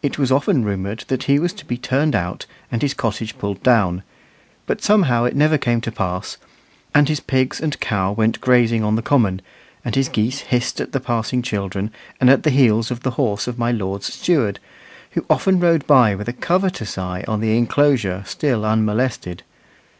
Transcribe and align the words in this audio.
It 0.00 0.16
was 0.16 0.30
often 0.30 0.64
rumoured 0.64 1.04
that 1.08 1.24
he 1.24 1.40
was 1.40 1.52
to 1.54 1.64
be 1.64 1.76
turned 1.76 2.14
out 2.14 2.46
and 2.70 2.80
his 2.80 2.94
cottage 2.94 3.36
pulled 3.36 3.64
down, 3.64 4.04
but 4.64 4.80
somehow 4.80 5.24
it 5.24 5.34
never 5.34 5.58
came 5.58 5.80
to 5.80 5.90
pass; 5.90 6.36
and 6.94 7.08
his 7.08 7.18
pigs 7.18 7.58
and 7.60 7.80
cow 7.80 8.12
went 8.12 8.40
grazing 8.40 8.84
on 8.84 8.94
the 8.94 9.02
common, 9.02 9.42
and 9.84 9.96
his 9.96 10.08
geese 10.08 10.38
hissed 10.42 10.80
at 10.80 10.92
the 10.92 11.00
passing 11.00 11.42
children 11.42 11.90
and 12.20 12.30
at 12.30 12.44
the 12.44 12.50
heels 12.50 12.92
of 12.92 13.02
the 13.02 13.10
horse 13.18 13.48
of 13.48 13.58
my 13.58 13.72
lord's 13.72 14.14
steward, 14.14 14.60
who 15.10 15.26
often 15.28 15.58
rode 15.58 15.84
by 15.88 16.14
with 16.14 16.28
a 16.28 16.32
covetous 16.32 16.96
eye 16.96 17.24
on 17.26 17.40
the 17.40 17.58
inclosure 17.58 18.22
still 18.24 18.64
unmolested. 18.64 19.42